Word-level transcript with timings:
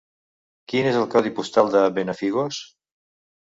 Quin 0.73 0.89
és 0.91 0.97
el 1.01 1.05
codi 1.17 1.33
postal 1.41 1.71
de 1.77 1.85
Benafigos? 2.01 2.65